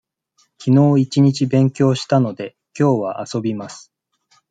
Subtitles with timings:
[0.57, 3.93] きのう一日勉強したので、きょうは遊びます。